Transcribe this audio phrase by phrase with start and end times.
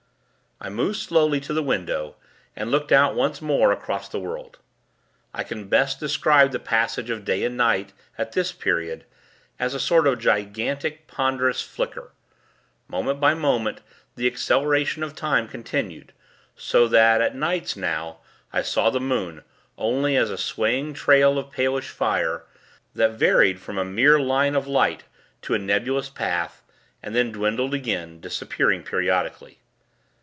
[0.63, 2.17] I moved slowly to the window,
[2.55, 4.59] and looked out once more across the world.
[5.33, 9.05] I can best describe the passage of day and night, at this period,
[9.57, 12.11] as a sort of gigantic, ponderous flicker.
[12.87, 13.81] Moment by moment,
[14.15, 16.13] the acceleration of time continued;
[16.55, 18.19] so that, at nights now,
[18.53, 19.43] I saw the moon,
[19.79, 22.43] only as a swaying trail of palish fire,
[22.93, 25.05] that varied from a mere line of light
[25.41, 26.61] to a nebulous path,
[27.01, 29.57] and then dwindled again, disappearing periodically.